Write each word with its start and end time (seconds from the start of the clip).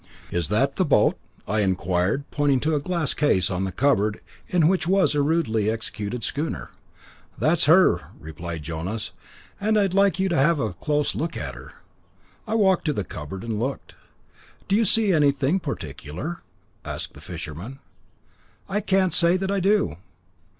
"Is 0.31 0.47
that 0.47 0.77
the 0.77 0.83
boat?" 0.83 1.15
I 1.47 1.59
inquired, 1.59 2.23
pointing 2.31 2.59
to 2.61 2.73
a 2.73 2.79
glass 2.79 3.13
case 3.13 3.51
on 3.51 3.67
a 3.67 3.71
cupboard, 3.71 4.19
in 4.47 4.67
which 4.67 4.87
was 4.87 5.13
a 5.13 5.21
rudely 5.21 5.69
executed 5.69 6.23
schooner. 6.23 6.71
"That's 7.37 7.65
her," 7.65 8.09
replied 8.19 8.63
Jonas; 8.63 9.11
"and 9.59 9.77
I'd 9.77 9.93
like 9.93 10.17
you 10.19 10.27
to 10.29 10.35
have 10.35 10.57
a 10.57 10.63
look 10.65 10.79
close 10.79 11.15
at 11.15 11.53
her." 11.53 11.73
I 12.47 12.55
walked 12.55 12.85
to 12.85 12.93
the 12.93 13.03
cupboard 13.03 13.43
and 13.43 13.59
looked. 13.59 13.93
"Do 14.67 14.75
you 14.75 14.85
see 14.85 15.13
anything 15.13 15.59
particular?" 15.59 16.41
asked 16.83 17.13
the 17.13 17.21
fisherman. 17.21 17.77
"I 18.67 18.81
can't 18.81 19.13
say 19.13 19.37
that 19.37 19.51
I 19.51 19.59
do." 19.59 19.97